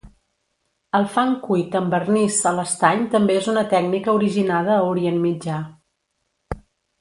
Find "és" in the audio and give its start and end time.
3.43-3.51